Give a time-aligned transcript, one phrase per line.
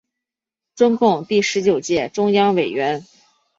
[0.73, 3.05] 中共第十九届中央委员。